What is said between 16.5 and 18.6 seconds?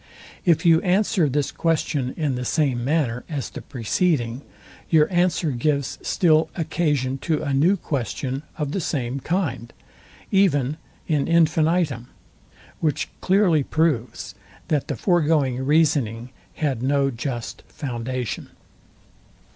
had no just foundation.